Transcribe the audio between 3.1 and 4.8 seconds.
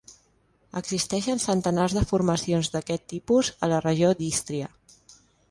tipus a la regió d'Ístria.